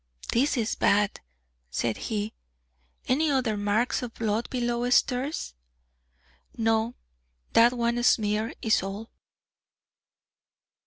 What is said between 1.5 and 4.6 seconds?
said he. "Any other marks of blood